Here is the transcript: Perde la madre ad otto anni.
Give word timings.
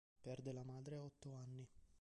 Perde 0.27 0.51
la 0.51 0.63
madre 0.63 0.95
ad 0.95 1.01
otto 1.03 1.31
anni. 1.35 1.67